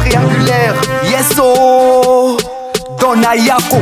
[0.00, 0.74] triangulaire.
[1.10, 2.36] Yeso, oh.
[2.98, 3.80] Donayako.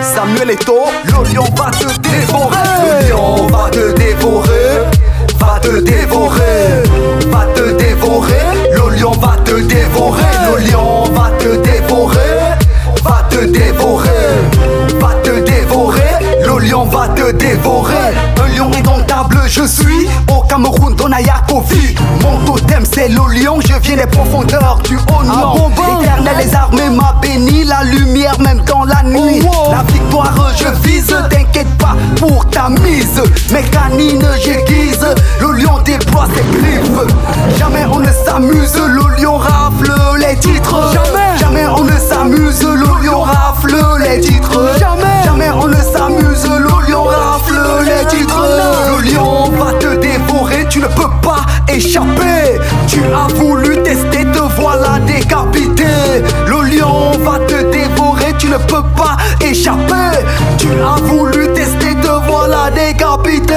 [0.00, 0.74] Samuel Eto,
[1.04, 2.56] le lion va te dévorer.
[2.82, 4.82] Le lion va te dévorer.
[5.38, 6.82] Va te dévorer.
[7.30, 8.34] Va te dévorer.
[8.72, 10.22] Le lion va te dévorer.
[10.50, 10.95] Le lion.
[17.56, 18.14] Dévorer.
[18.42, 21.08] Un lion indomptable, je suis au Cameroun, dans.
[22.22, 25.70] Mon totem, c'est le lion, je viens des profondeurs du haut nom.
[26.00, 29.42] Éternel, les armées m'a béni, la lumière même dans la nuit.
[29.70, 33.22] La victoire, je vise, t'inquiète pas pour ta mise.
[33.50, 35.06] Mes canines, j'aiguise,
[35.40, 37.58] le lion déploie ses griffes.
[37.58, 40.92] Jamais on ne s'amuse, le lion rafle les titres.
[51.78, 55.84] Tu as voulu tester, te voilà décapité.
[56.46, 60.24] Le lion va te dévorer, tu ne peux pas échapper.
[60.56, 63.52] Tu as voulu tester, te voilà décapité.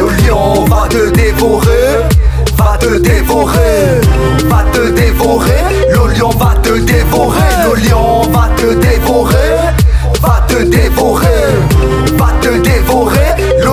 [0.00, 1.98] Le lion va te dévorer,
[2.56, 4.00] va te dévorer,
[4.48, 5.79] va te dévorer.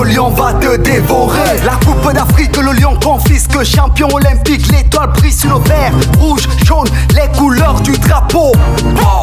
[0.07, 1.59] Lion va te dévorer.
[1.65, 3.63] La coupe d'Afrique, le lion confisque.
[3.63, 8.51] Champion olympique, l'étoile brille sur le vert, rouge, jaune, les couleurs du drapeau.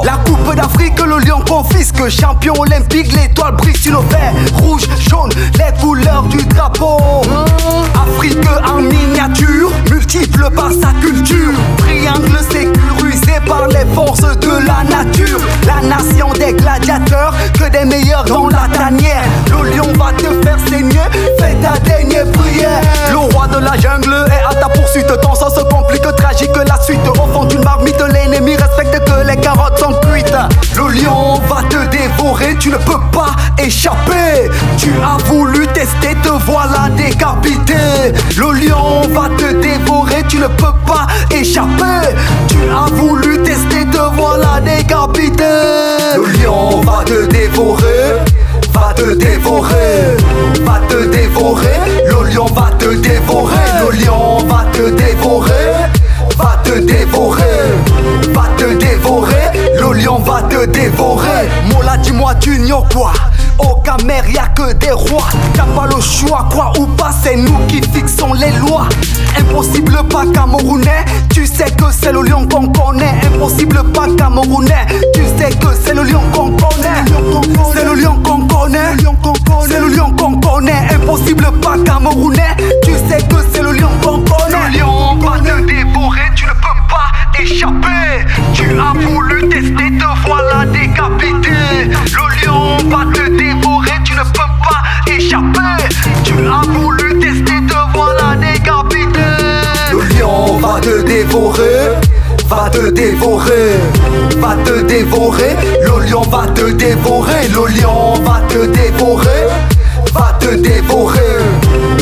[0.05, 2.09] La coupe d'Afrique, le lion confisque.
[2.09, 6.99] Champion olympique, l'étoile brille sur le vert, rouge, jaune, les couleurs du drapeau.
[7.95, 11.53] Afrique en miniature, multiple par sa culture.
[11.79, 15.41] Triangle sécurisé par les forces de la nature.
[15.67, 19.25] La nation des gladiateurs, que des meilleurs dans la tanière.
[19.51, 20.34] Le lion va te
[21.45, 22.81] fais ta dernière prière.
[23.11, 25.07] Le roi de la jungle est à ta poursuite.
[25.21, 27.07] Ton sang se complique, tragique la suite.
[27.09, 30.37] Au fond d'une marmite, l'ennemi respecte que les carottes sont cuites.
[30.77, 34.51] Le lion va te dévorer, tu ne peux pas échapper.
[34.79, 37.75] Tu as voulu tester, te voilà décapité.
[38.37, 42.15] Le lion va te dévorer, tu ne peux pas échapper.
[51.45, 55.53] Le lion va te dévorer, le lion va te dévorer,
[56.39, 57.43] va te dévorer,
[58.33, 59.53] va te dévorer.
[59.79, 61.51] Le lion va te dévorer.
[61.71, 63.13] Mola, dis-moi, tu ignores quoi?
[63.59, 65.29] Au Camer, y'a que des rois.
[65.53, 68.89] T'as pas le choix, quoi ou pas, c'est nous qui fixons les lois.
[69.39, 73.21] Impossible pas camerounais, tu sais que c'est le lion qu'on connaît.
[73.35, 77.05] Impossible pas camerounais, tu sais que c'est le lion qu'on connaît.
[77.75, 78.97] C'est le lion qu'on connaît,
[79.69, 80.24] c'est le lion qu'on connaît.
[80.91, 84.71] Impossible pas camerounais, tu sais que c'est le lion qu'on connaît.
[84.73, 88.25] Le lion va te dévorer, tu ne peux pas échapper.
[88.53, 91.51] Tu as voulu tester, te voilà décapité.
[91.89, 95.95] Le lion va te dévorer, tu ne peux pas échapper.
[96.25, 99.21] Tu as voulu tester, te voilà décapité.
[99.93, 101.93] Le lion va te dévorer,
[102.49, 103.79] va te dévorer,
[104.39, 105.57] va te dévorer.
[105.83, 109.49] Le lion va te dévorer, le lion va te dévorer,
[110.45, 111.39] te dévorer,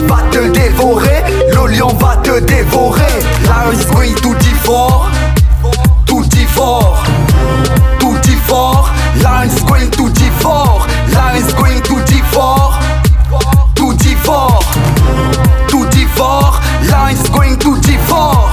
[0.08, 1.22] va te dévorer.
[1.52, 3.02] Le lion va te dévorer.
[3.44, 5.08] Lion is going to devour,
[6.06, 7.04] to devour,
[8.00, 8.90] to devour.
[9.22, 12.74] Lion is going to devour, lion is going to devour,
[13.76, 14.58] to devour,
[15.68, 16.60] to devour.
[16.90, 18.50] Lion is going to devour.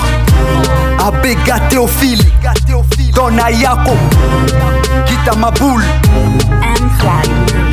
[1.00, 2.26] Abega Théophile,
[3.16, 3.98] Don Ayako,
[5.08, 5.82] Kita Maboul.
[6.62, 7.69] M Flag.